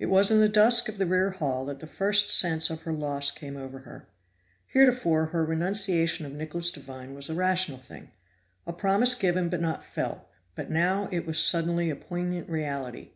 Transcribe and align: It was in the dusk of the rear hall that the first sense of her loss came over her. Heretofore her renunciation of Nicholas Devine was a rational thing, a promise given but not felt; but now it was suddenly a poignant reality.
It 0.00 0.06
was 0.06 0.32
in 0.32 0.40
the 0.40 0.48
dusk 0.48 0.88
of 0.88 0.98
the 0.98 1.06
rear 1.06 1.30
hall 1.30 1.64
that 1.66 1.78
the 1.78 1.86
first 1.86 2.32
sense 2.36 2.68
of 2.68 2.82
her 2.82 2.92
loss 2.92 3.30
came 3.30 3.56
over 3.56 3.78
her. 3.86 4.08
Heretofore 4.66 5.26
her 5.26 5.44
renunciation 5.44 6.26
of 6.26 6.32
Nicholas 6.32 6.72
Devine 6.72 7.14
was 7.14 7.28
a 7.30 7.34
rational 7.34 7.78
thing, 7.78 8.10
a 8.66 8.72
promise 8.72 9.14
given 9.14 9.48
but 9.48 9.60
not 9.60 9.84
felt; 9.84 10.26
but 10.56 10.68
now 10.68 11.08
it 11.12 11.26
was 11.26 11.38
suddenly 11.38 11.90
a 11.90 11.94
poignant 11.94 12.48
reality. 12.48 13.10